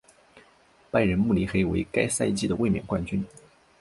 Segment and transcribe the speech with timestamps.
[0.89, 3.23] 拜仁慕尼黑为该赛季的卫冕冠军。